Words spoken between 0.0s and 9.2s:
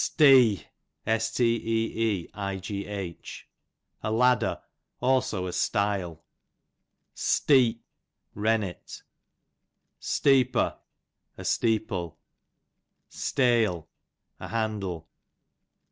Steeigh, a ladder; also a stile. Steep, rennet.